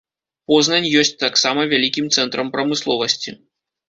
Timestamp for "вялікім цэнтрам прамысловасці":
1.73-3.35